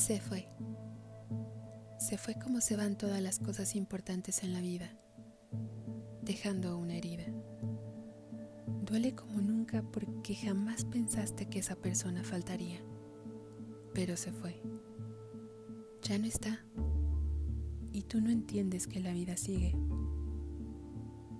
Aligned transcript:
Se 0.00 0.18
fue. 0.18 0.48
Se 1.98 2.16
fue 2.16 2.34
como 2.34 2.62
se 2.62 2.74
van 2.74 2.96
todas 2.96 3.20
las 3.20 3.38
cosas 3.38 3.76
importantes 3.76 4.42
en 4.42 4.54
la 4.54 4.60
vida, 4.62 4.90
dejando 6.22 6.78
una 6.78 6.94
herida. 6.94 7.26
Duele 8.86 9.14
como 9.14 9.42
nunca 9.42 9.82
porque 9.82 10.34
jamás 10.34 10.86
pensaste 10.86 11.50
que 11.50 11.58
esa 11.58 11.76
persona 11.76 12.24
faltaría, 12.24 12.80
pero 13.92 14.16
se 14.16 14.32
fue. 14.32 14.62
Ya 16.02 16.18
no 16.18 16.24
está. 16.24 16.64
Y 17.92 18.04
tú 18.04 18.22
no 18.22 18.30
entiendes 18.30 18.86
que 18.86 19.00
la 19.00 19.12
vida 19.12 19.36
sigue. 19.36 19.76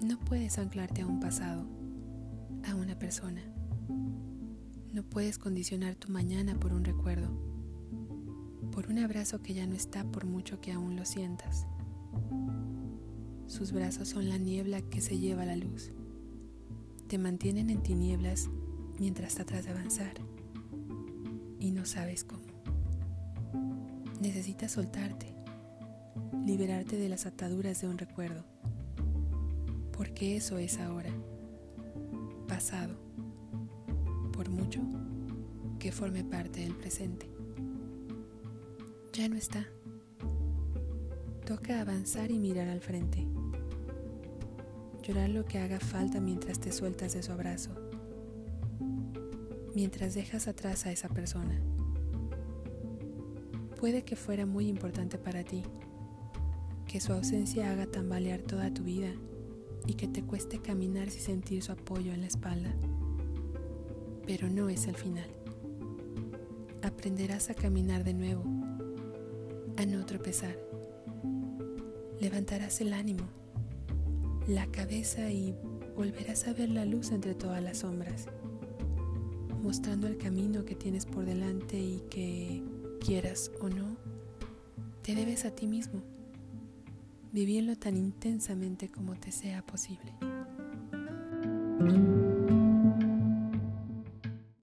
No 0.00 0.20
puedes 0.20 0.58
anclarte 0.58 1.02
a 1.02 1.06
un 1.08 1.18
pasado, 1.18 1.66
a 2.64 2.76
una 2.76 2.96
persona. 3.00 3.42
No 4.92 5.02
puedes 5.02 5.38
condicionar 5.38 5.96
tu 5.96 6.12
mañana 6.12 6.54
por 6.54 6.72
un 6.72 6.84
recuerdo 6.84 7.52
por 8.72 8.88
un 8.88 8.98
abrazo 8.98 9.42
que 9.42 9.54
ya 9.54 9.66
no 9.66 9.74
está 9.74 10.04
por 10.04 10.26
mucho 10.26 10.60
que 10.60 10.72
aún 10.72 10.96
lo 10.96 11.04
sientas. 11.04 11.66
Sus 13.46 13.72
brazos 13.72 14.08
son 14.08 14.28
la 14.28 14.38
niebla 14.38 14.80
que 14.80 15.00
se 15.00 15.18
lleva 15.18 15.44
la 15.44 15.56
luz. 15.56 15.90
Te 17.08 17.18
mantienen 17.18 17.70
en 17.70 17.82
tinieblas 17.82 18.48
mientras 18.98 19.34
tratas 19.34 19.64
de 19.64 19.70
avanzar 19.70 20.14
y 21.60 21.70
no 21.70 21.84
sabes 21.86 22.24
cómo. 22.24 22.42
Necesitas 24.20 24.72
soltarte, 24.72 25.34
liberarte 26.44 26.96
de 26.96 27.08
las 27.08 27.26
ataduras 27.26 27.80
de 27.80 27.88
un 27.88 27.98
recuerdo, 27.98 28.44
porque 29.96 30.36
eso 30.36 30.58
es 30.58 30.78
ahora, 30.78 31.10
pasado, 32.48 32.96
por 34.32 34.48
mucho 34.48 34.80
que 35.78 35.92
forme 35.92 36.24
parte 36.24 36.60
del 36.60 36.74
presente 36.74 37.33
ya 39.14 39.28
no 39.28 39.36
está. 39.36 39.68
Toca 41.46 41.80
avanzar 41.80 42.32
y 42.32 42.38
mirar 42.40 42.68
al 42.68 42.80
frente. 42.80 43.28
Llorar 45.02 45.30
lo 45.30 45.44
que 45.44 45.58
haga 45.58 45.78
falta 45.78 46.20
mientras 46.20 46.58
te 46.58 46.72
sueltas 46.72 47.12
de 47.12 47.22
su 47.22 47.30
abrazo. 47.30 47.70
Mientras 49.74 50.14
dejas 50.14 50.48
atrás 50.48 50.86
a 50.86 50.92
esa 50.92 51.08
persona. 51.08 51.60
Puede 53.78 54.02
que 54.02 54.16
fuera 54.16 54.46
muy 54.46 54.66
importante 54.66 55.16
para 55.16 55.44
ti. 55.44 55.62
Que 56.88 57.00
su 57.00 57.12
ausencia 57.12 57.70
haga 57.70 57.86
tambalear 57.86 58.42
toda 58.42 58.74
tu 58.74 58.82
vida 58.82 59.12
y 59.86 59.94
que 59.94 60.08
te 60.08 60.24
cueste 60.24 60.58
caminar 60.58 61.10
sin 61.10 61.22
sentir 61.22 61.62
su 61.62 61.70
apoyo 61.70 62.12
en 62.12 62.22
la 62.22 62.26
espalda. 62.26 62.74
Pero 64.26 64.48
no 64.48 64.68
es 64.68 64.88
el 64.88 64.96
final. 64.96 65.28
Aprenderás 66.82 67.50
a 67.50 67.54
caminar 67.54 68.02
de 68.02 68.14
nuevo 68.14 68.42
a 69.76 69.86
no 69.86 70.04
tropezar. 70.06 70.56
Levantarás 72.20 72.80
el 72.80 72.92
ánimo, 72.92 73.24
la 74.46 74.66
cabeza 74.66 75.30
y 75.30 75.54
volverás 75.96 76.46
a 76.46 76.52
ver 76.52 76.70
la 76.70 76.84
luz 76.84 77.10
entre 77.10 77.34
todas 77.34 77.62
las 77.62 77.78
sombras, 77.78 78.26
mostrando 79.62 80.06
el 80.06 80.16
camino 80.16 80.64
que 80.64 80.74
tienes 80.74 81.06
por 81.06 81.24
delante 81.24 81.78
y 81.78 82.02
que, 82.10 82.62
quieras 83.04 83.50
o 83.60 83.68
no, 83.68 83.96
te 85.02 85.14
debes 85.14 85.44
a 85.44 85.50
ti 85.50 85.66
mismo, 85.66 86.02
vivirlo 87.32 87.76
tan 87.76 87.96
intensamente 87.96 88.88
como 88.88 89.14
te 89.14 89.30
sea 89.30 89.62
posible. 89.62 90.14